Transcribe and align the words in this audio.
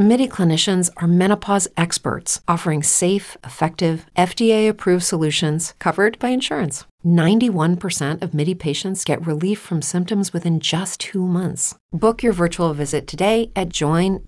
MIDI 0.00 0.26
clinicians 0.26 0.88
are 0.96 1.06
menopause 1.06 1.68
experts 1.76 2.40
offering 2.48 2.82
safe, 2.82 3.36
effective, 3.44 4.06
FDA 4.16 4.66
approved 4.66 5.04
solutions 5.04 5.74
covered 5.78 6.18
by 6.18 6.30
insurance. 6.30 6.86
91% 7.04 8.22
of 8.22 8.32
MIDI 8.32 8.54
patients 8.54 9.04
get 9.04 9.26
relief 9.26 9.58
from 9.58 9.82
symptoms 9.82 10.32
within 10.32 10.58
just 10.58 11.00
two 11.00 11.26
months. 11.26 11.74
Book 11.92 12.22
your 12.22 12.32
virtual 12.32 12.72
visit 12.72 13.06
today 13.06 13.52
at 13.54 13.68
joinmidi.com. 13.68 14.24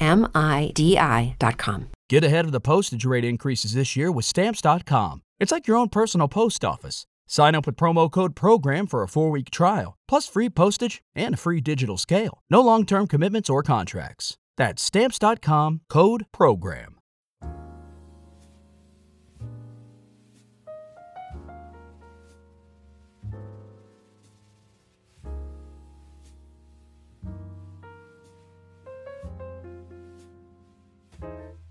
Get 2.10 2.24
ahead 2.24 2.44
of 2.44 2.52
the 2.52 2.60
postage 2.60 3.06
rate 3.06 3.24
increases 3.24 3.72
this 3.72 3.96
year 3.96 4.12
with 4.12 4.26
Stamps.com. 4.26 5.22
It's 5.40 5.52
like 5.52 5.66
your 5.66 5.78
own 5.78 5.88
personal 5.88 6.28
post 6.28 6.66
office. 6.66 7.06
Sign 7.26 7.54
up 7.54 7.64
with 7.64 7.76
promo 7.76 8.10
code 8.10 8.36
PROGRAM 8.36 8.88
for 8.88 9.02
a 9.02 9.08
four 9.08 9.30
week 9.30 9.50
trial, 9.50 9.96
plus 10.06 10.28
free 10.28 10.50
postage 10.50 11.00
and 11.14 11.32
a 11.32 11.38
free 11.38 11.62
digital 11.62 11.96
scale. 11.96 12.42
No 12.50 12.60
long 12.60 12.84
term 12.84 13.06
commitments 13.06 13.48
or 13.48 13.62
contracts. 13.62 14.36
That's 14.56 14.82
Stamps.com 14.82 15.80
code 15.88 16.26
PROGRAM. 16.30 16.98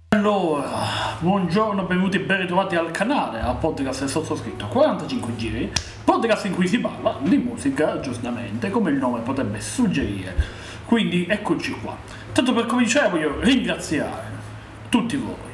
Allora, 0.10 1.18
buongiorno, 1.20 1.84
benvenuti 1.84 2.18
e 2.18 2.22
ben 2.22 2.40
ritrovati 2.40 2.76
al 2.76 2.92
canale, 2.92 3.42
al 3.42 3.58
podcast 3.58 4.00
del 4.00 4.10
sottoscritto 4.10 4.68
45 4.68 5.36
giri, 5.36 5.72
podcast 6.04 6.46
in 6.46 6.56
cui 6.56 6.68
si 6.68 6.80
parla 6.80 7.18
di 7.22 7.38
musica, 7.38 8.00
giustamente, 8.00 8.72
come 8.72 8.90
il 8.90 8.98
nome 8.98 9.22
potrebbe 9.22 9.62
suggerire. 9.62 10.34
Quindi 10.86 11.26
eccoci 11.30 11.72
qua. 11.80 12.21
Tanto 12.34 12.54
per 12.54 12.66
cominciare 12.66 13.10
voglio 13.10 13.40
ringraziare 13.40 14.30
tutti 14.90 15.16
voi 15.16 15.50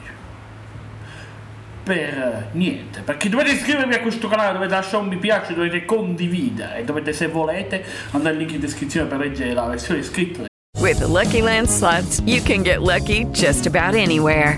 per 1.88 2.50
niente, 2.52 3.00
perché 3.00 3.30
dovete 3.30 3.52
iscrivervi 3.52 3.94
a 3.94 4.02
questo 4.02 4.28
canale, 4.28 4.52
dovete 4.52 4.74
lasciare 4.74 5.04
un 5.04 5.08
mi 5.08 5.16
piace, 5.16 5.54
dovete 5.54 5.86
condividere, 5.86 6.84
dovete 6.84 7.14
se 7.14 7.28
volete 7.28 7.82
andare 8.12 8.34
al 8.34 8.42
link 8.42 8.52
in 8.52 8.60
descrizione 8.60 9.08
per 9.08 9.20
leggere 9.20 9.54
la 9.54 9.68
versione 9.68 10.04
scritta 10.04 10.46
With 10.80 11.00
the 11.00 11.08
Lucky 11.08 11.42
Land 11.42 11.70
slots, 11.70 12.22
you 12.26 12.42
can 12.42 12.62
get 12.62 12.82
lucky 12.82 13.26
just 13.32 13.66
about 13.66 13.96
anywhere. 13.96 14.58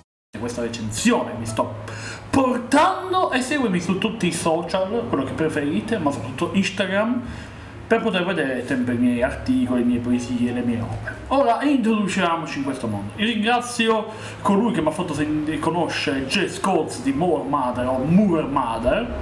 Questa 0.41 0.61
recensione 0.61 1.31
mi 1.39 1.45
sto 1.45 1.75
portando 2.29 3.31
e 3.31 3.41
seguimi 3.41 3.79
su 3.79 3.97
tutti 3.97 4.27
i 4.27 4.33
social, 4.33 5.05
quello 5.07 5.23
che 5.23 5.33
preferite, 5.33 5.97
ma 5.97 6.11
soprattutto 6.11 6.51
Instagram, 6.53 7.21
per 7.87 8.01
poter 8.01 8.23
vedere 8.23 8.65
sempre 8.65 8.93
i 8.93 8.97
miei 8.97 9.21
articoli, 9.21 9.81
le 9.81 9.85
mie 9.85 9.99
poesie, 9.99 10.53
le 10.53 10.61
mie 10.61 10.79
robe. 10.79 11.13
Ora 11.27 11.61
introduciamoci 11.61 12.59
in 12.59 12.63
questo 12.63 12.87
mondo. 12.87 13.11
Io 13.17 13.25
ringrazio 13.25 14.07
colui 14.41 14.71
che 14.71 14.81
mi 14.81 14.87
ha 14.87 14.91
fatto 14.91 15.13
conoscere 15.59 16.25
Jess 16.25 16.61
Coates 16.61 17.01
di 17.01 17.11
More 17.11 17.43
Mother 17.43 17.87
o 17.87 17.97
Moore 17.97 18.47
Mother. 18.47 19.13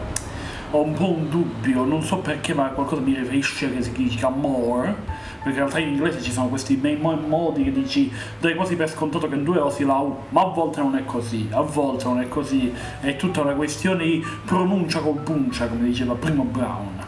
Ho 0.72 0.84
un 0.84 0.94
po' 0.94 1.10
un 1.10 1.30
dubbio, 1.30 1.84
non 1.84 2.04
so 2.04 2.18
perché, 2.18 2.54
ma 2.54 2.66
qualcosa 2.70 3.02
mi 3.02 3.16
riferisce 3.16 3.74
che 3.74 3.82
significa 3.82 4.30
more, 4.30 4.96
perché 4.96 5.19
in 5.46 5.54
realtà 5.54 5.80
in 5.80 5.90
inglese 5.90 6.22
ci 6.22 6.32
sono 6.32 6.48
questi 6.48 6.76
bei 6.76 6.98
mo- 6.98 7.16
modi 7.16 7.64
che 7.64 7.72
dici, 7.72 8.12
dai 8.40 8.56
quasi 8.56 8.76
per 8.76 8.90
scontato 8.90 9.28
che 9.28 9.42
due 9.42 9.60
o 9.60 9.70
si 9.70 9.86
la 9.86 9.96
U, 9.96 10.16
ma 10.30 10.42
a 10.42 10.48
volte 10.48 10.82
non 10.82 10.96
è 10.96 11.06
così, 11.06 11.48
a 11.52 11.62
volte 11.62 12.04
non 12.06 12.20
è 12.20 12.28
così, 12.28 12.74
è 13.00 13.16
tutta 13.16 13.42
una 13.42 13.54
questione 13.54 14.04
di 14.04 14.26
pronuncia 14.46 15.00
con 15.00 15.24
puncia, 15.24 15.68
come 15.68 15.84
diceva 15.84 16.14
Primo 16.16 16.44
Brown. 16.44 17.06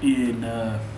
In, 0.00 0.42
uh, 0.42 0.97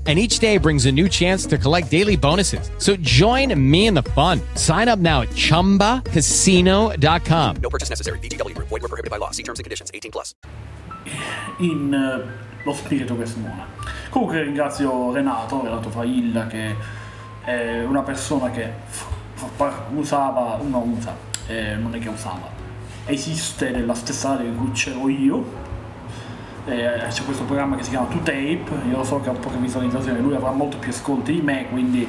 And 0.07 0.17
each 0.17 0.39
day 0.39 0.57
brings 0.57 0.87
a 0.87 0.91
new 0.91 1.07
chance 1.07 1.45
to 1.45 1.59
collect 1.59 1.91
daily 1.91 2.15
bonuses. 2.17 2.71
So 2.79 2.95
join 2.95 3.53
me 3.55 3.85
in 3.85 3.93
the 3.93 4.01
fun. 4.01 4.41
Sign 4.55 4.89
up 4.89 4.97
now 4.97 5.21
at 5.21 5.29
chumbacasino.com. 5.29 7.55
No 7.61 7.69
purchase 7.69 7.91
necessary. 7.91 8.17
VGW 8.17 8.55
Group. 8.55 8.69
Void 8.69 8.81
were 8.81 8.89
prohibited 8.89 9.11
by 9.11 9.17
law. 9.17 9.29
See 9.29 9.43
terms 9.43 9.59
and 9.59 9.63
conditions. 9.63 9.91
18 9.93 10.11
plus. 10.11 10.33
in 11.59 11.93
eh, 11.93 12.63
lo 12.63 12.73
spirito 12.73 13.17
che 13.17 13.25
suona. 13.25 13.65
Comunque 14.09 14.43
ringrazio 14.43 15.11
Renato, 15.11 15.61
Renato 15.63 15.89
Failla, 15.89 16.47
che 16.47 16.75
è 17.43 17.83
una 17.83 18.01
persona 18.01 18.51
che 18.51 18.71
f- 18.87 19.05
f- 19.35 19.81
usava, 19.93 20.59
non 20.61 20.89
usa, 20.97 21.15
eh, 21.47 21.75
non 21.75 21.95
è 21.95 21.99
che 21.99 22.09
usava, 22.09 22.49
esiste 23.05 23.69
nella 23.71 23.93
stessa 23.93 24.31
area 24.31 24.49
in 24.49 24.57
cui 24.57 24.71
c'ero 24.71 25.07
io. 25.09 25.69
Eh, 26.71 27.07
c'è 27.09 27.25
questo 27.25 27.43
programma 27.43 27.75
che 27.75 27.83
si 27.83 27.89
chiama 27.89 28.07
To 28.07 28.19
Tape, 28.19 28.63
io 28.89 28.95
lo 28.95 29.03
so 29.03 29.19
che 29.19 29.27
ha 29.27 29.33
poche 29.33 29.57
visualizzazioni, 29.57 30.21
lui 30.21 30.35
avrà 30.35 30.51
molto 30.51 30.77
più 30.77 30.89
ascolti 30.89 31.33
di 31.33 31.41
me, 31.41 31.67
quindi 31.69 32.07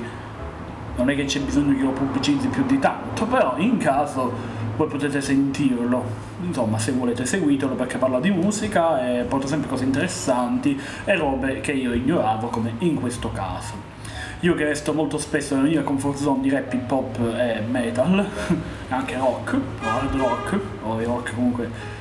non 0.94 1.10
è 1.10 1.16
che 1.16 1.24
c'è 1.24 1.40
bisogno 1.40 1.76
che 1.76 1.82
lo 1.82 1.90
pubblicizzi 1.90 2.46
più 2.46 2.64
di 2.64 2.78
tanto, 2.78 3.26
però 3.26 3.56
in 3.56 3.76
caso 3.78 4.32
voi 4.76 4.86
potete 4.86 5.20
sentirlo. 5.20 6.04
Insomma, 6.42 6.78
se 6.78 6.92
volete 6.92 7.26
seguitelo 7.26 7.74
perché 7.74 7.98
parla 7.98 8.20
di 8.20 8.30
musica 8.30 9.04
e 9.04 9.24
porta 9.24 9.48
sempre 9.48 9.68
cose 9.68 9.82
interessanti 9.82 10.80
e 11.04 11.16
robe 11.16 11.60
che 11.60 11.72
io 11.72 11.92
ignoravo, 11.92 12.46
come 12.46 12.74
in 12.78 12.94
questo 13.00 13.32
caso. 13.32 13.90
Io 14.40 14.54
che 14.54 14.64
resto 14.64 14.92
molto 14.92 15.18
spesso 15.18 15.56
nella 15.56 15.68
mia 15.68 15.82
comfort 15.82 16.18
zone 16.18 16.40
di 16.40 16.50
rap, 16.50 16.72
hip 16.72 16.90
hop 16.90 17.18
e 17.36 17.62
metal, 17.68 18.24
anche 18.90 19.16
rock, 19.16 19.58
hard 19.82 20.14
rock, 20.14 20.58
o 20.84 21.02
rock 21.02 21.34
comunque 21.34 22.00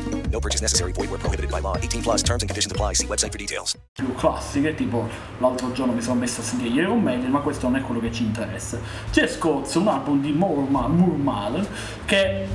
No 0.31 0.39
purchase 0.39 0.61
necessary. 0.61 0.93
Void 0.93 1.09
were 1.09 1.19
prohibited 1.19 1.51
by 1.51 1.59
law. 1.59 1.75
18 1.77 2.01
plus 2.01 2.23
terms 2.23 2.41
and 2.41 2.49
conditions 2.49 2.71
apply. 2.71 2.93
See 2.93 3.05
website 3.05 3.31
for 3.31 3.37
details. 3.37 3.75
più 3.93 4.15
classiche, 4.15 4.73
tipo 4.73 5.07
l'altro 5.39 5.71
giorno 5.73 5.93
mi 5.93 6.01
sono 6.01 6.19
messo 6.19 6.41
a 6.41 6.43
sentire 6.43 6.69
Iron 6.81 7.01
Maiden, 7.01 7.29
ma 7.29 7.39
questo 7.39 7.67
non 7.67 7.79
è 7.79 7.81
quello 7.81 7.99
che 7.99 8.11
ci 8.11 8.23
interessa. 8.23 8.79
C'è 9.11 9.27
Scots, 9.27 9.75
un 9.75 9.87
album 9.89 10.21
di 10.21 10.31
Moore 10.31 11.67
che 12.05 12.47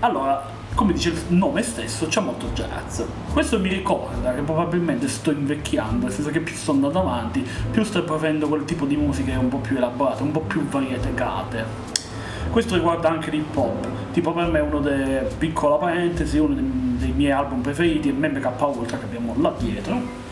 allora, 0.00 0.46
come 0.74 0.92
dice 0.92 1.08
il 1.08 1.22
nome 1.28 1.62
stesso, 1.62 2.06
c'è 2.06 2.20
molto 2.20 2.48
jazz. 2.52 3.00
Questo 3.32 3.58
mi 3.58 3.70
ricorda 3.70 4.34
che 4.34 4.42
probabilmente 4.42 5.08
sto 5.08 5.30
invecchiando, 5.30 6.06
nel 6.06 6.14
senso 6.14 6.30
che 6.30 6.40
più 6.40 6.54
sto 6.54 6.72
andando 6.72 7.00
avanti, 7.00 7.46
più 7.70 7.82
sto 7.82 8.04
preferendo 8.04 8.46
quel 8.46 8.64
tipo 8.64 8.84
di 8.84 8.96
musiche 8.96 9.32
un 9.34 9.48
po' 9.48 9.58
più 9.58 9.76
elaborate, 9.76 10.22
un 10.22 10.30
po' 10.30 10.40
più 10.40 10.66
variegate. 10.68 12.02
Questo 12.50 12.74
riguarda 12.74 13.10
anche 13.10 13.30
l'hip 13.30 13.56
hop, 13.56 13.86
tipo 14.12 14.32
per 14.32 14.46
me 14.50 14.60
uno 14.60 14.78
dei, 14.78 15.20
piccola 15.38 15.76
parentesi, 15.76 16.38
uno 16.38 16.54
dei, 16.54 17.12
miei 17.14 17.32
album 17.32 17.60
preferiti 17.60 18.08
è 18.08 18.12
MMK 18.12 18.60
Ultra 18.60 18.98
che 18.98 19.04
abbiamo 19.04 19.34
là 19.38 19.52
dietro. 19.58 20.22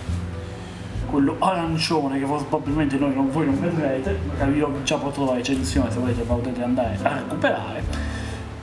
quello 1.06 1.37
arancione 1.41 2.19
che 2.19 2.25
probabilmente 2.25 2.97
noi 2.97 3.14
non, 3.14 3.31
voi 3.31 3.47
non 3.47 3.61
vedrete, 3.61 4.19
magari 4.29 4.56
io 4.56 4.82
già 4.82 4.97
portato 4.97 5.26
la 5.26 5.35
recensione 5.35 5.91
se 5.91 5.99
volete 5.99 6.23
potete 6.23 6.62
andare 6.62 6.99
a 7.03 7.14
recuperare, 7.17 7.82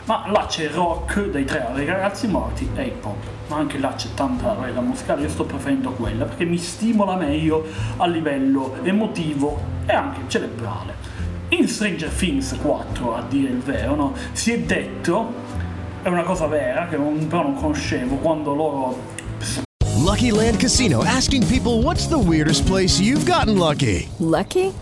ma 0.06 0.26
là 0.32 0.46
c'è 0.48 0.70
rock 0.72 1.30
dei 1.30 1.46
tre 1.46 1.70
ragazzi 1.74 2.28
morti 2.28 2.68
e 2.76 2.84
hip 2.86 3.06
hop, 3.06 3.18
ma 3.50 3.58
anche 3.58 3.78
là 3.78 3.94
c'è 3.94 4.08
tanta 4.16 4.56
reda 4.60 4.82
musicale, 4.82 5.22
io 5.22 5.30
sto 5.30 5.44
preferendo 5.44 5.92
quella 5.92 6.26
perché 6.26 6.46
mi 6.46 6.58
stimola 6.58 7.16
meglio 7.16 7.64
a 7.98 8.08
livello 8.08 8.78
emotivo 8.82 9.62
e 9.86 9.94
anche 9.94 10.22
cerebrale. 10.28 11.19
In 11.52 11.68
Stranger 11.68 12.10
Things 12.10 12.56
4, 12.62 13.16
a 13.16 13.24
dire 13.28 13.50
il 13.50 13.58
vero, 13.58 13.96
no, 13.96 14.14
si 14.34 14.52
è 14.52 14.60
detto, 14.60 15.34
è 16.04 16.08
una 16.08 16.22
cosa 16.22 16.46
vera 16.46 16.88
che 16.88 16.96
non, 16.96 17.26
però 17.28 17.42
non 17.42 17.56
conoscevo, 17.56 18.18
quando 18.18 18.54
loro 18.54 19.18
Lucky 19.98 20.32
Land 20.32 20.60
Casino 20.60 21.04
asking 21.04 21.44
people 21.48 21.82
what's 21.82 22.08
the 22.08 22.18
weirdest 22.18 22.68
place 22.68 23.00
you've 23.00 23.26
gotten 23.26 23.58
lucky? 23.58 24.08
Lucky? 24.20 24.72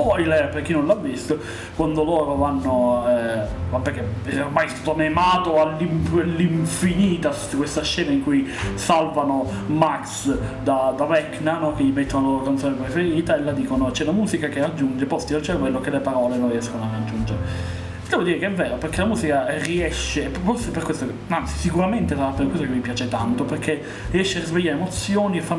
Spoiler 0.00 0.48
per 0.48 0.62
chi 0.62 0.72
non 0.72 0.86
l'ha 0.86 0.94
visto, 0.94 1.38
quando 1.76 2.02
loro 2.02 2.34
vanno, 2.36 3.04
eh, 3.08 3.42
vabbè 3.70 3.92
che 3.92 4.04
è 4.24 4.40
ormai 4.42 4.68
stato 4.68 4.94
memato 4.94 5.60
all'infinita 5.60 7.30
questa 7.56 7.82
scena 7.82 8.10
in 8.10 8.22
cui 8.22 8.50
salvano 8.74 9.46
Max 9.66 10.34
da, 10.62 10.94
da 10.96 11.04
Vecna, 11.04 11.58
no? 11.58 11.74
che 11.74 11.82
gli 11.82 11.92
mettono 11.92 12.26
la 12.26 12.32
loro 12.32 12.44
canzone 12.44 12.74
preferita 12.76 13.36
e 13.36 13.42
la 13.42 13.52
dicono 13.52 13.90
c'è 13.90 14.04
la 14.04 14.12
musica 14.12 14.48
che 14.48 14.60
raggiunge 14.60 15.04
posti 15.04 15.32
del 15.34 15.42
cervello 15.42 15.80
che 15.80 15.90
le 15.90 16.00
parole 16.00 16.36
non 16.36 16.50
riescono 16.50 16.84
a 16.84 16.88
raggiungere. 16.92 17.78
Devo 18.08 18.22
dire 18.22 18.38
che 18.38 18.46
è 18.46 18.50
vero, 18.50 18.74
perché 18.74 18.98
la 18.98 19.06
musica 19.06 19.46
riesce, 19.58 20.30
forse 20.42 20.70
per 20.70 20.82
questo, 20.82 21.06
anzi 21.28 21.58
sicuramente 21.58 22.16
sarà 22.16 22.30
per 22.30 22.46
questo 22.48 22.66
che 22.66 22.72
mi 22.72 22.80
piace 22.80 23.06
tanto, 23.06 23.44
perché 23.44 23.80
riesce 24.10 24.38
a 24.38 24.40
risvegliare 24.40 24.76
emozioni 24.76 25.38
e 25.38 25.42
fa... 25.42 25.58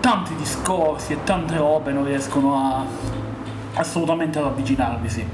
tanti 0.00 0.34
discorsi 0.34 1.12
e 1.12 1.22
tante 1.24 1.56
robe 1.56 1.92
non 1.92 2.04
riescono 2.04 2.56
a 2.56 2.84
assolutamente 3.74 4.38
ad 4.38 4.46
avvicinarvisi. 4.46 5.26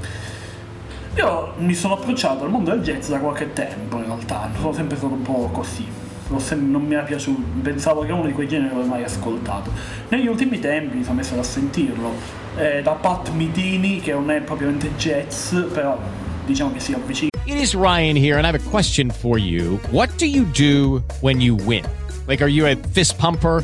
Io 1.15 1.53
mi 1.57 1.73
sono 1.73 1.95
approcciato 1.95 2.43
al 2.43 2.51
mondo 2.51 2.71
del 2.71 2.81
jazz 2.81 3.09
da 3.09 3.17
qualche 3.17 3.51
tempo 3.53 3.97
in 3.97 4.05
realtà, 4.05 4.49
sono 4.59 4.73
sempre 4.73 4.97
stato 4.97 5.13
un 5.13 5.23
po' 5.23 5.49
così. 5.51 5.85
Non 6.27 6.83
mi 6.83 6.93
era 6.93 7.03
piaciuto, 7.03 7.41
pensavo 7.61 8.01
che 8.01 8.11
uno 8.11 8.25
di 8.25 8.33
quei 8.33 8.47
generi 8.47 8.69
che 8.69 8.75
avevo 8.75 8.89
mai 8.89 9.03
ascoltato. 9.03 9.71
Negli 10.09 10.27
ultimi 10.27 10.59
tempi 10.59 10.97
mi 10.97 11.03
sono 11.03 11.15
messo 11.15 11.39
a 11.39 11.43
sentirlo, 11.43 12.11
eh, 12.57 12.81
da 12.81 12.91
Pat 12.91 13.29
Mitini, 13.29 14.01
che 14.01 14.11
non 14.11 14.29
è 14.29 14.41
propriamente 14.41 14.91
jazz, 14.97 15.55
però 15.73 15.97
diciamo 16.45 16.73
che 16.73 16.81
si 16.81 16.93
avvicina. 16.93 17.29
It 17.45 17.55
is 17.55 17.73
Ryan 17.73 18.17
here, 18.17 18.35
and 18.35 18.45
I 18.45 18.49
have 18.49 18.59
a 18.61 18.69
question 18.69 19.09
for 19.09 19.39
you. 19.39 19.79
What 19.89 20.09
do 20.17 20.25
you 20.25 20.43
do 20.51 21.01
when 21.21 21.39
you 21.39 21.55
win? 21.55 21.85
Like, 22.27 22.43
are 22.43 22.51
you 22.51 22.67
a 22.67 22.75
fist 22.91 23.17
pumper? 23.17 23.63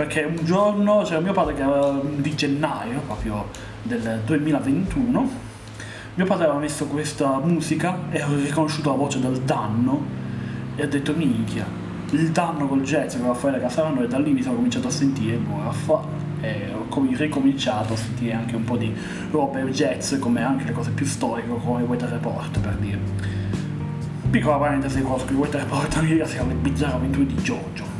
perché 0.00 0.22
un 0.22 0.42
giorno 0.46 1.02
c'era 1.02 1.20
mio 1.20 1.34
padre 1.34 1.52
che 1.52 1.60
era 1.60 2.00
di 2.02 2.34
gennaio 2.34 3.00
proprio 3.00 3.50
del 3.82 4.22
2021 4.24 5.30
mio 6.14 6.24
padre 6.24 6.44
aveva 6.44 6.58
messo 6.58 6.86
questa 6.86 7.38
musica 7.38 8.04
e 8.10 8.22
ho 8.22 8.34
riconosciuto 8.34 8.88
la 8.88 8.96
voce 8.96 9.20
del 9.20 9.40
danno 9.42 10.02
e 10.74 10.84
ho 10.84 10.88
detto 10.88 11.12
minchia 11.12 11.66
il 12.12 12.30
danno 12.30 12.66
col 12.66 12.80
jazz 12.80 13.14
con 13.16 13.26
Raffaele 13.26 13.60
Casarano 13.60 14.02
e 14.02 14.08
da 14.08 14.18
lì 14.18 14.32
mi 14.32 14.40
sono 14.40 14.54
cominciato 14.54 14.88
a 14.88 14.90
sentire 14.90 15.36
boh, 15.36 15.64
Raffa 15.64 16.00
e 16.40 16.72
ho 16.72 16.86
com- 16.88 17.14
ricominciato 17.14 17.92
a 17.92 17.96
sentire 17.96 18.32
anche 18.32 18.56
un 18.56 18.64
po' 18.64 18.78
di 18.78 18.90
robe 19.30 19.62
jazz 19.66 20.18
come 20.18 20.42
anche 20.42 20.64
le 20.64 20.72
cose 20.72 20.92
più 20.92 21.04
storiche 21.04 21.48
come 21.62 21.82
Weather 21.82 22.08
Report 22.08 22.58
per 22.58 22.74
dire. 22.76 22.98
Piccola 24.30 24.56
parentesi 24.56 25.02
con 25.02 25.20
i 25.28 25.34
Weather 25.34 25.60
Report 25.60 26.00
si 26.24 26.32
chiama 26.32 26.52
le 26.52 26.54
bizzarre 26.54 26.94
avventure 26.94 27.26
di 27.26 27.36
Giorgio 27.42 27.99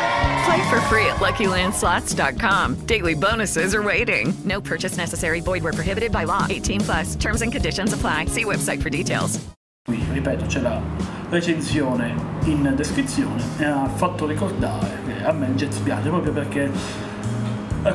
Play 0.45 0.69
for 0.69 0.81
free 0.89 1.05
at 1.05 1.17
LuckyLandSlots.com. 1.17 2.85
Daily 2.87 3.13
bonuses 3.13 3.75
are 3.75 3.83
waiting. 3.83 4.33
No 4.43 4.59
purchase 4.59 4.97
necessary. 4.97 5.39
Void 5.39 5.63
where 5.63 5.73
prohibited 5.73 6.11
by 6.11 6.23
law. 6.23 6.47
18 6.49 6.81
plus. 6.81 7.15
Terms 7.15 7.41
and 7.41 7.51
conditions 7.51 7.93
apply. 7.93 8.25
See 8.25 8.45
website 8.45 8.81
for 8.81 8.89
details. 8.89 9.39
Qui, 9.85 9.99
ripeto, 10.11 10.45
c'è 10.45 10.61
la 10.61 10.79
recensione 11.29 12.13
in 12.45 12.73
descrizione 12.75 13.41
e 13.57 13.65
ha 13.65 13.87
fatto 13.87 14.27
ricordare 14.27 14.99
che 15.07 15.23
a 15.23 15.31
me 15.31 15.47
il 15.47 15.55
jazz 15.55 15.77
piace 15.77 16.09
proprio 16.09 16.31
perché 16.33 16.69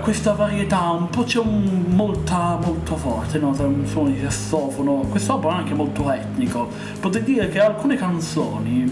questa 0.00 0.32
varietà, 0.32 0.90
un 0.90 1.08
po' 1.08 1.22
c'è 1.22 1.38
un, 1.38 1.84
molta, 1.88 2.58
molto 2.60 2.96
forte, 2.96 3.38
no? 3.38 3.52
Tra 3.52 3.66
un 3.66 3.86
suono 3.86 4.10
di 4.10 4.20
sassofono, 4.20 5.06
questo 5.08 5.34
album 5.34 5.52
è 5.52 5.56
anche 5.58 5.74
molto 5.74 6.10
etnico. 6.10 6.68
Potrei 6.98 7.22
dire 7.22 7.48
che 7.48 7.60
alcune 7.60 7.96
canzoni 7.96 8.84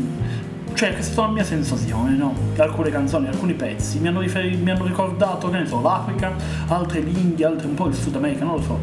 cioè 0.74 0.92
questa 0.92 1.22
è 1.22 1.26
la 1.26 1.32
mia 1.32 1.44
sensazione, 1.44 2.16
no? 2.16 2.34
Alcune 2.56 2.90
canzoni, 2.90 3.28
alcuni 3.28 3.54
pezzi 3.54 4.00
mi 4.00 4.08
hanno, 4.08 4.20
riferi- 4.20 4.56
mi 4.56 4.70
hanno 4.70 4.84
ricordato, 4.84 5.48
che 5.48 5.58
ne 5.58 5.66
so, 5.66 5.80
l'Africa, 5.80 6.34
altre 6.66 7.00
l'India, 7.00 7.48
altre 7.48 7.68
un 7.68 7.74
po' 7.74 7.86
il 7.86 7.94
Sud 7.94 8.16
America, 8.16 8.44
non 8.44 8.56
lo 8.56 8.62
so. 8.62 8.78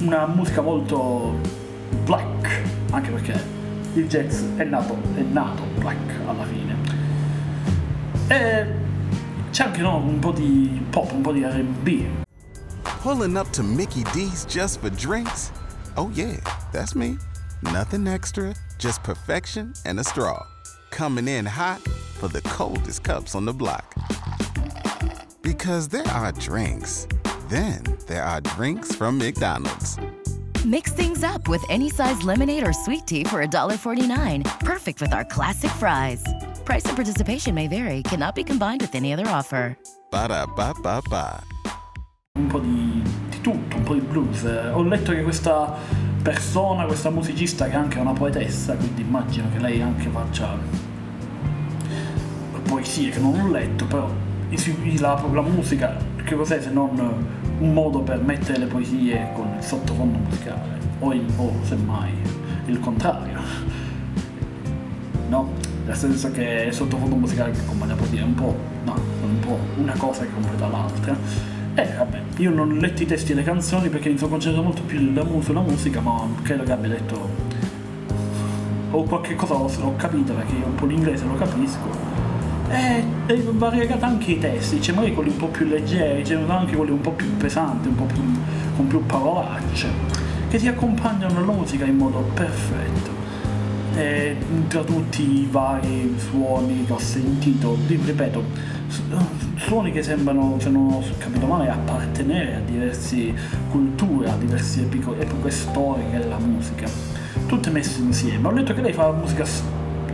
Una 0.00 0.26
musica 0.26 0.60
molto 0.60 1.40
black, 2.04 2.62
anche 2.92 3.10
perché 3.10 3.42
il 3.94 4.06
jazz 4.06 4.42
è 4.56 4.64
nato, 4.64 4.96
è 5.16 5.20
nato 5.20 5.62
black 5.78 6.14
alla 6.26 6.44
fine. 6.44 6.76
E 8.28 8.66
c'è 9.50 9.64
anche 9.64 9.80
no, 9.80 9.96
un 9.96 10.20
po' 10.20 10.30
di 10.30 10.86
pop, 10.90 11.10
un 11.12 11.20
po' 11.22 11.32
di 11.32 11.42
R&B. 11.42 12.04
Pulling 13.02 13.36
up 13.36 13.50
to 13.50 13.62
Mickey 13.62 14.02
D's 14.12 14.44
just 14.44 14.80
for 14.80 14.90
drinks? 14.90 15.50
Oh 15.96 16.10
yeah, 16.14 16.36
that's 16.72 16.94
me. 16.94 17.16
Nothing 17.72 18.06
extra, 18.06 18.54
just 18.78 19.02
perfection 19.02 19.72
and 19.84 19.98
a 19.98 20.04
straw. 20.04 20.46
Coming 20.90 21.28
in 21.28 21.46
hot 21.46 21.80
for 22.18 22.28
the 22.28 22.42
coldest 22.42 23.02
cups 23.04 23.34
on 23.34 23.44
the 23.44 23.52
block. 23.52 23.94
Because 25.42 25.88
there 25.88 26.06
are 26.08 26.32
drinks. 26.32 27.06
Then 27.48 27.82
there 28.06 28.22
are 28.24 28.40
drinks 28.40 28.94
from 28.94 29.18
McDonald's. 29.18 29.98
Mix 30.64 30.92
things 30.92 31.22
up 31.22 31.48
with 31.48 31.64
any 31.70 31.88
size 31.88 32.22
lemonade 32.24 32.66
or 32.66 32.72
sweet 32.72 33.06
tea 33.06 33.24
for 33.24 33.44
$1.49. 33.46 34.44
Perfect 34.60 35.00
with 35.00 35.12
our 35.14 35.24
classic 35.24 35.70
fries. 35.72 36.22
Price 36.64 36.84
and 36.86 36.96
participation 36.96 37.54
may 37.54 37.68
vary, 37.68 38.02
cannot 38.02 38.34
be 38.34 38.42
combined 38.44 38.80
with 38.82 38.94
any 38.94 39.12
other 39.12 39.26
offer. 39.28 39.76
Ba-da-ba-ba-ba. 40.10 41.42
un 42.36 42.46
po' 42.46 42.60
di, 42.60 43.02
di 43.30 43.40
tutto, 43.40 43.76
un 43.76 43.82
po' 43.82 43.94
di 43.94 44.00
blues. 44.00 44.44
Eh, 44.44 44.70
Ho 44.70 44.82
letto 44.82 45.12
che 45.12 45.22
questa 45.22 45.76
persona, 46.22 46.84
questa 46.84 47.10
musicista 47.10 47.66
che 47.66 47.72
è 47.72 47.76
anche 47.76 47.98
una 47.98 48.12
poetessa, 48.12 48.74
quindi 48.74 49.02
immagino 49.02 49.48
che 49.52 49.58
lei 49.58 49.80
anche 49.80 50.08
faccia 50.08 50.56
poesie 52.68 53.10
che 53.10 53.18
non 53.18 53.40
ho 53.40 53.50
letto, 53.50 53.86
però 53.86 54.10
la, 54.98 55.22
la 55.32 55.42
musica 55.42 55.96
che 56.22 56.34
cos'è 56.34 56.60
se 56.60 56.70
non 56.70 57.26
un 57.58 57.72
modo 57.72 58.00
per 58.00 58.20
mettere 58.22 58.58
le 58.58 58.66
poesie 58.66 59.30
con 59.34 59.48
il 59.56 59.62
sottofondo 59.62 60.18
musicale? 60.18 60.78
O, 61.00 61.12
il- 61.12 61.26
o 61.36 61.52
semmai 61.62 62.12
il 62.66 62.78
contrario? 62.80 63.40
No? 65.28 65.66
nel 65.88 65.96
senso 65.96 66.30
che 66.30 66.64
il 66.68 66.72
sottofondo 66.74 67.16
musicale 67.16 67.50
che 67.50 67.60
accompagna 67.60 67.94
la 67.94 68.18
è 68.18 68.22
un 68.22 68.34
po' 68.34 68.54
no, 68.84 68.94
un 69.22 69.38
po' 69.40 69.58
una 69.78 69.94
cosa 69.96 70.20
che 70.22 70.32
completa 70.34 70.68
l'altra 70.68 71.16
e 71.82 71.94
vabbè, 71.96 72.20
io 72.38 72.50
non 72.50 72.70
ho 72.72 72.74
letto 72.74 73.02
i 73.02 73.06
testi 73.06 73.34
delle 73.34 73.44
canzoni 73.44 73.88
perché 73.88 74.08
mi 74.08 74.18
sono 74.18 74.30
concentrato 74.30 74.66
molto 74.66 74.82
più 74.82 74.98
sulla 74.98 75.22
mu- 75.22 75.42
sulla 75.42 75.60
musica, 75.60 76.00
ma 76.00 76.26
credo 76.42 76.64
che 76.64 76.72
abbia 76.72 76.88
detto 76.88 77.56
o 78.90 79.02
qualche 79.04 79.34
cosa 79.34 79.54
ho, 79.54 79.96
capito 79.96 80.32
perché 80.32 80.54
io 80.54 80.66
un 80.66 80.74
po' 80.74 80.86
l'inglese 80.86 81.24
lo 81.24 81.34
capisco 81.34 82.16
e, 82.70 83.04
e 83.26 83.44
variegata 83.52 84.06
anche 84.06 84.32
i 84.32 84.38
testi, 84.38 84.78
c'è 84.78 84.92
magari 84.92 85.14
quelli 85.14 85.30
un 85.30 85.36
po' 85.36 85.46
più 85.46 85.66
leggeri, 85.66 86.22
c'erano 86.22 86.52
anche 86.52 86.74
quelli 86.74 86.90
un 86.90 87.00
po' 87.00 87.12
più 87.12 87.36
pesanti, 87.36 87.88
un 87.88 87.94
po' 87.94 88.04
più 88.04 88.22
con 88.76 88.86
più 88.86 89.04
parolacce, 89.06 89.88
che 90.48 90.58
ti 90.58 90.68
accompagnano 90.68 91.38
alla 91.38 91.52
musica 91.52 91.84
in 91.84 91.96
modo 91.96 92.18
perfetto. 92.34 93.16
E 93.96 94.36
tra 94.68 94.84
tutti 94.84 95.22
i 95.22 95.48
vari 95.50 96.14
suoni 96.18 96.84
che 96.84 96.92
ho 96.92 96.98
sentito, 96.98 97.76
ri- 97.86 98.00
ripeto, 98.04 98.44
suoni 99.56 99.92
che 99.92 100.02
sembrano, 100.02 100.56
se 100.58 100.70
non 100.70 100.92
ho 100.92 101.02
capito 101.18 101.46
male, 101.46 101.68
appartenere 101.68 102.56
a 102.56 102.60
diverse 102.60 103.34
culture, 103.70 104.30
a 104.30 104.36
diverse 104.36 104.82
epico- 104.82 105.16
epoche 105.18 105.50
storiche 105.50 106.18
della 106.18 106.38
musica, 106.38 106.88
tutte 107.46 107.70
messe 107.70 108.00
insieme. 108.00 108.46
Ho 108.48 108.50
letto 108.50 108.74
che 108.74 108.80
lei 108.80 108.92
fa 108.92 109.12
musica 109.12 109.44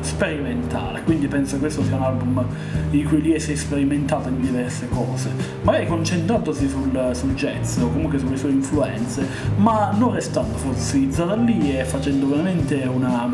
sperimentale, 0.04 1.02
quindi 1.02 1.26
penso 1.28 1.54
che 1.54 1.62
questo 1.62 1.83
sia 1.83 1.97
un 1.97 2.02
album 2.02 2.45
in 2.90 3.04
cui 3.09 3.23
lei 3.23 3.40
si 3.40 3.52
è 3.52 3.54
sperimentata 3.54 4.28
in 4.28 4.40
diverse 4.40 4.88
cose, 4.88 5.31
magari 5.62 5.87
concentrandosi 5.87 6.69
sul, 6.69 7.11
sul 7.12 7.35
jazz 7.35 7.78
o 7.78 7.88
comunque 7.90 8.19
sulle 8.19 8.37
sue 8.37 8.50
influenze, 8.50 9.26
ma 9.57 9.93
non 9.97 10.12
restando 10.12 10.57
fossilizzata 10.59 11.35
lì 11.37 11.76
e 11.76 11.85
facendo 11.85 12.28
veramente 12.28 12.83
una, 12.93 13.31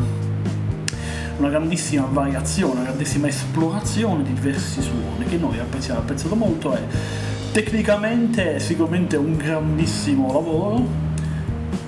una 1.41 1.49
grandissima 1.49 2.07
variazione, 2.07 2.73
una 2.73 2.83
grandissima 2.83 3.27
esplorazione 3.27 4.21
di 4.23 4.33
diversi 4.33 4.79
suoni 4.79 5.25
che 5.25 5.37
noi 5.37 5.57
apprezziamo, 5.57 5.99
apprezzato 5.99 6.35
molto 6.35 6.75
e 6.75 6.79
tecnicamente 7.51 8.55
è 8.55 8.59
sicuramente 8.59 9.17
un 9.17 9.35
grandissimo 9.37 10.31
lavoro 10.31 10.85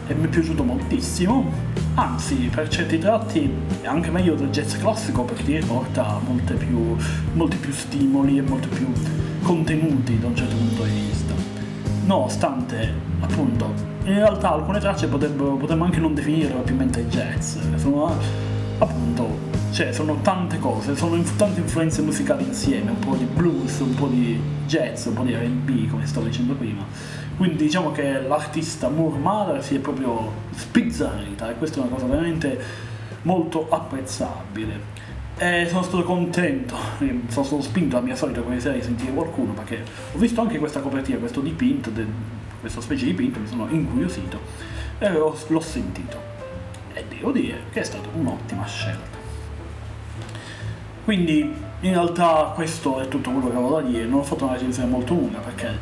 e 0.07 0.13
mi 0.15 0.25
è 0.25 0.27
piaciuto 0.27 0.63
moltissimo, 0.63 1.51
anzi 1.93 2.50
per 2.51 2.67
certi 2.67 2.98
tratti 2.98 3.48
è 3.81 3.86
anche 3.86 4.10
meglio 4.10 4.33
del 4.33 4.50
jazz 4.50 4.75
classico 4.75 5.22
perché 5.22 5.62
molte 5.67 6.55
più, 6.55 6.95
molti 7.33 7.57
più 7.57 7.72
stimoli 7.72 8.39
e 8.39 8.41
molti 8.41 8.67
più 8.69 8.91
contenuti 9.43 10.17
da 10.19 10.27
un 10.27 10.36
certo 10.36 10.55
punto 10.55 10.83
di 10.83 10.91
vista. 10.91 11.33
Nonostante, 12.05 12.91
appunto, 13.19 13.72
in 14.05 14.15
realtà 14.15 14.51
alcune 14.51 14.79
tracce 14.79 15.07
potremmo 15.07 15.83
anche 15.83 16.00
non 16.00 16.15
definire 16.15 16.48
propriamente 16.48 17.07
jazz, 17.07 17.57
sono 17.75 18.51
appunto, 18.80 19.51
cioè 19.72 19.92
sono 19.92 20.20
tante 20.22 20.60
cose, 20.60 20.96
sono 20.96 21.15
inf- 21.15 21.36
tante 21.36 21.60
influenze 21.60 22.01
musicali 22.01 22.44
insieme, 22.46 22.92
un 22.92 23.00
po' 23.00 23.15
di 23.15 23.25
blues, 23.25 23.80
un 23.80 23.96
po' 23.96 24.08
di 24.08 24.39
jazz, 24.65 25.06
un 25.06 25.13
po' 25.13 25.24
di 25.24 25.34
R&B 25.34 25.89
come 25.89 26.06
stavo 26.06 26.25
dicendo 26.25 26.53
prima. 26.53 26.86
Quindi 27.38 27.63
diciamo 27.63 27.92
che 27.92 28.22
l'artista 28.22 28.89
Moore 28.89 29.18
Mother 29.18 29.63
si 29.63 29.75
è 29.75 29.80
proprio 29.80 30.32
spizzarrita 30.51 31.50
e 31.50 31.56
questa 31.56 31.77
è 31.77 31.84
una 31.84 31.94
cosa 31.94 32.06
veramente 32.06 32.60
molto 33.24 33.68
apprezzabile. 33.70 35.01
E 35.36 35.65
sono 35.68 35.82
stato 35.82 36.03
contento, 36.03 36.75
sono 37.27 37.46
stato 37.46 37.62
spinto 37.62 37.98
alla 37.98 38.06
mia 38.06 38.15
solita 38.15 38.42
quella 38.42 38.60
sera 38.60 38.75
di 38.75 38.84
sentire 38.84 39.12
qualcuno 39.12 39.53
perché 39.53 39.84
ho 40.13 40.18
visto 40.20 40.42
anche 40.42 40.60
questa 40.60 40.80
copertina, 40.80 41.18
questo 41.18 41.42
dipinto, 41.42 41.89
de- 41.89 42.06
questa 42.60 42.82
specie 42.82 43.06
di 43.06 43.12
dipinto, 43.12 43.39
mi 43.39 43.48
sono 43.48 43.68
incuriosito 43.70 44.39
e 45.00 45.10
l'ho 45.12 45.60
sentito. 45.60 46.33
E 46.93 47.05
devo 47.09 47.31
dire 47.31 47.63
che 47.71 47.81
è 47.81 47.83
stata 47.83 48.07
un'ottima 48.13 48.65
scelta. 48.65 49.17
Quindi 51.03 51.41
in 51.81 51.91
realtà 51.91 52.51
questo 52.55 53.00
è 53.01 53.07
tutto 53.07 53.29
quello 53.31 53.50
che 53.50 53.55
avevo 53.55 53.81
da 53.81 53.88
dire, 53.88 54.05
non 54.05 54.19
ho 54.19 54.23
fatto 54.23 54.45
una 54.45 54.53
recensione 54.53 54.89
molto 54.89 55.13
lunga 55.13 55.39
perché 55.39 55.77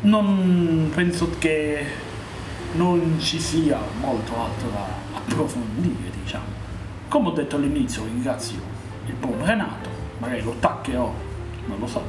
non 0.00 0.90
penso 0.92 1.30
che 1.38 1.84
non 2.72 3.16
ci 3.20 3.38
sia 3.38 3.78
molto 4.00 4.32
altro 4.40 4.68
da 4.70 4.86
approfondire, 5.14 6.10
diciamo. 6.22 6.44
Come 7.08 7.28
ho 7.28 7.32
detto 7.32 7.56
all'inizio, 7.56 8.04
ringrazio 8.04 8.58
il 9.06 9.14
buon 9.14 9.44
Renato, 9.44 9.88
magari 10.18 10.42
lo 10.42 10.56
taccherò, 10.58 11.14
non 11.66 11.78
lo 11.78 11.86
so, 11.86 12.02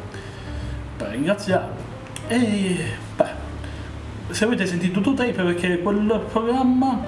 per 0.97 1.09
ringraziarlo. 1.09 1.75
E 2.27 2.83
beh, 3.15 3.29
se 4.29 4.43
avete 4.43 4.65
sentito 4.65 5.01
tutto 5.01 5.13
tape 5.13 5.43
perché 5.43 5.79
quel 5.79 6.25
programma 6.31 6.99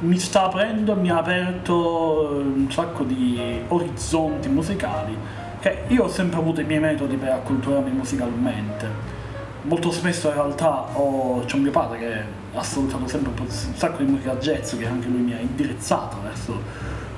mi 0.00 0.18
sta 0.18 0.44
aprendo, 0.44 0.94
mi 0.94 1.10
ha 1.10 1.18
aperto 1.18 2.40
un 2.42 2.70
sacco 2.70 3.04
di 3.04 3.60
orizzonti 3.68 4.48
musicali 4.48 5.16
che 5.60 5.82
io 5.88 6.04
ho 6.04 6.08
sempre 6.08 6.38
avuto 6.38 6.62
i 6.62 6.64
miei 6.64 6.80
metodi 6.80 7.16
per 7.16 7.32
acculturarmi 7.32 7.90
musicalmente. 7.90 9.18
Molto 9.62 9.90
spesso 9.90 10.28
in 10.28 10.34
realtà 10.34 10.86
ho, 10.96 11.44
c'è 11.44 11.58
mio 11.58 11.70
padre 11.70 11.98
che 11.98 12.12
ha 12.54 12.58
ascoltato 12.58 13.06
sempre 13.06 13.32
un 13.38 13.48
sacco 13.48 14.02
di 14.02 14.10
musica 14.10 14.36
jazz 14.36 14.74
che 14.74 14.86
anche 14.86 15.08
lui 15.08 15.20
mi 15.20 15.34
ha 15.34 15.38
indirizzato 15.38 16.16
verso 16.22 16.58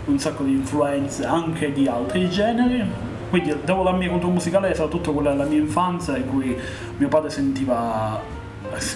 un 0.07 0.19
sacco 0.19 0.43
di 0.43 0.51
influenze 0.51 1.25
anche 1.25 1.73
di 1.73 1.87
altri 1.87 2.29
generi. 2.29 2.85
Quindi 3.31 3.55
devo 3.65 3.85
la 3.85 3.93
mia 3.93 4.09
cultura 4.09 4.33
musicale 4.33 4.75
soprattutto 4.75 5.13
quella 5.13 5.31
della 5.31 5.45
mia 5.45 5.61
infanzia 5.61 6.17
in 6.17 6.29
cui 6.29 6.59
mio 6.97 7.09
padre 7.09 7.31
sentiva 7.31 8.21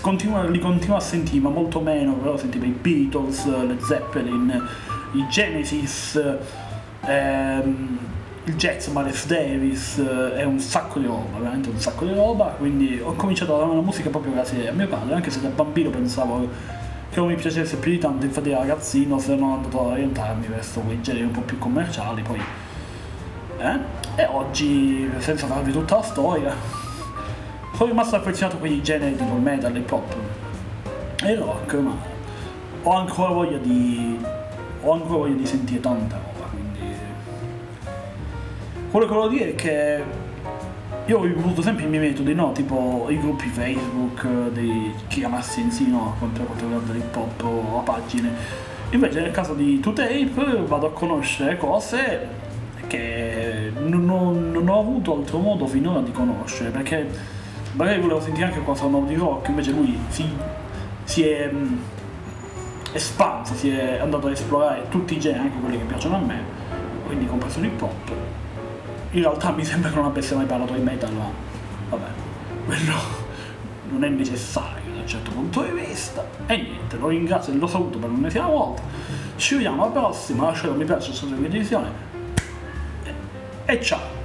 continua, 0.00 0.44
li 0.44 0.58
continua 0.58 0.96
a 0.96 1.00
sentire, 1.00 1.40
ma 1.40 1.50
molto 1.50 1.80
meno, 1.80 2.14
però 2.14 2.36
sentiva 2.36 2.64
i 2.66 2.70
Beatles, 2.70 3.46
le 3.46 3.76
Zeppelin, 3.80 4.62
i 5.12 5.26
Genesis, 5.28 6.20
ehm, 7.04 7.98
il 8.44 8.54
jazz, 8.54 8.86
Miles 8.88 9.26
Davis, 9.26 9.98
eh, 9.98 10.40
e 10.40 10.44
un 10.44 10.58
sacco 10.60 10.98
di 10.98 11.06
roba, 11.06 11.38
veramente 11.38 11.68
un 11.68 11.78
sacco 11.78 12.04
di 12.04 12.14
roba, 12.14 12.54
quindi 12.58 13.00
ho 13.02 13.14
cominciato 13.14 13.54
ad 13.54 13.62
amare 13.62 13.76
la 13.76 13.84
musica 13.84 14.08
proprio 14.08 14.32
grazie 14.32 14.68
a 14.68 14.72
mio 14.72 14.86
padre, 14.88 15.14
anche 15.14 15.30
se 15.30 15.40
da 15.40 15.48
bambino 15.48 15.90
pensavo 15.90 16.48
che 17.10 17.18
non 17.18 17.28
mi 17.28 17.34
piacesse 17.34 17.76
più 17.76 17.90
di 17.90 17.98
tanto, 17.98 18.24
infatti 18.24 18.50
da 18.50 18.58
ragazzino 18.58 19.18
sono 19.18 19.54
andato 19.54 19.80
ad 19.80 19.92
orientarmi 19.92 20.46
verso 20.46 20.80
quei 20.80 21.00
generi 21.00 21.24
un 21.24 21.32
po' 21.32 21.40
più 21.42 21.58
commerciali, 21.58 22.22
poi... 22.22 22.40
Eh? 23.58 23.94
E 24.16 24.26
oggi, 24.26 25.10
senza 25.18 25.46
farvi 25.46 25.72
tutta 25.72 25.96
la 25.96 26.02
storia, 26.02 26.54
sono 27.76 27.90
rimasto 27.90 28.16
affezionato 28.16 28.56
a 28.56 28.60
quei 28.60 28.82
generi 28.82 29.14
il 29.14 29.40
metal, 29.42 29.70
l'hip 29.70 29.92
hop 29.92 30.16
e 31.22 31.34
rock, 31.34 31.74
ma 31.74 31.94
ho 32.82 32.92
ancora 32.94 33.28
voglia 33.28 33.58
di. 33.58 34.18
ho 34.80 34.92
ancora 34.92 35.18
voglia 35.18 35.34
di 35.34 35.44
sentire 35.46 35.80
tanta 35.80 36.16
roba, 36.16 36.46
quindi. 36.48 36.94
Quello 38.90 39.06
che 39.06 39.12
volevo 39.12 39.28
dire 39.30 39.50
è 39.50 39.54
che 39.54 40.02
io 41.04 41.18
ho 41.18 41.22
avuto 41.24 41.60
sempre 41.60 41.84
i 41.84 41.88
miei 41.88 42.08
metodi, 42.08 42.32
no? 42.32 42.52
Tipo 42.52 43.08
i 43.10 43.18
gruppi 43.18 43.48
Facebook, 43.48 44.26
dei 44.52 44.94
chiamarsi 45.08 45.60
in 45.60 45.70
sì, 45.70 45.90
no? 45.90 46.14
Quanto 46.18 46.46
riguarda 46.58 46.94
l'hip 46.94 47.14
hop 47.14 47.44
o 47.44 47.80
a 47.80 47.82
pagine. 47.82 48.30
Invece 48.90 49.20
nel 49.20 49.32
caso 49.32 49.52
di 49.52 49.82
2Tape 49.84 50.64
vado 50.64 50.86
a 50.86 50.92
conoscere 50.92 51.58
cose 51.58 52.44
che 52.86 53.70
non, 53.84 54.06
non- 54.06 54.50
non 54.50 54.66
ho 54.66 54.78
avuto 54.78 55.14
altro 55.14 55.38
modo 55.38 55.66
finora 55.66 56.00
di 56.00 56.12
conoscere, 56.12 56.70
perché 56.70 57.34
magari 57.72 58.00
volevo 58.00 58.20
sentire 58.20 58.46
anche 58.46 58.60
qualcosa 58.60 58.88
nuovo 58.88 59.06
di 59.06 59.14
rock, 59.14 59.48
invece 59.48 59.70
lui 59.72 59.98
si, 60.08 60.28
si 61.04 61.22
è 61.22 61.50
mh, 61.50 61.78
espanso, 62.92 63.54
si 63.54 63.70
è 63.70 63.98
andato 63.98 64.26
ad 64.26 64.32
esplorare 64.32 64.88
tutti 64.88 65.14
i 65.14 65.20
generi, 65.20 65.44
anche 65.44 65.58
quelli 65.58 65.78
che 65.78 65.84
piacciono 65.84 66.16
a 66.16 66.20
me, 66.20 66.40
quindi 67.06 67.26
compreso 67.26 67.60
l'hip 67.60 67.80
hop. 67.80 68.12
In 69.10 69.22
realtà 69.22 69.50
mi 69.50 69.64
sembra 69.64 69.90
che 69.90 69.96
non 69.96 70.06
avesse 70.06 70.34
mai 70.34 70.46
parlato 70.46 70.72
di 70.74 70.82
metal, 70.82 71.12
ma 71.12 71.30
vabbè, 71.90 72.08
quello 72.66 73.24
non 73.90 74.04
è 74.04 74.08
necessario 74.08 74.92
da 74.92 75.00
un 75.00 75.06
certo 75.06 75.30
punto 75.30 75.62
di 75.62 75.70
vista. 75.70 76.24
E 76.46 76.56
niente, 76.56 76.96
lo 76.96 77.08
ringrazio 77.08 77.52
e 77.52 77.56
lo 77.56 77.66
saluto 77.66 77.98
per 77.98 78.10
l'ennesima 78.10 78.46
volta. 78.46 78.82
Ci 79.36 79.54
vediamo 79.54 79.84
alla 79.84 79.92
prossima, 79.92 80.44
lasciate 80.44 80.68
un 80.68 80.76
mi 80.76 80.84
piace 80.84 81.12
sulla 81.12 81.36
televisione. 81.36 81.90
E 83.64 83.80
ciao! 83.80 84.15